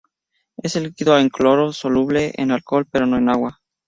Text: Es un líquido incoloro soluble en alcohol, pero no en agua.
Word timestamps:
Es 0.57 0.75
un 0.75 0.81
líquido 0.85 1.19
incoloro 1.19 1.71
soluble 1.73 2.31
en 2.37 2.49
alcohol, 2.49 2.87
pero 2.91 3.05
no 3.05 3.17
en 3.19 3.29
agua. 3.29 3.59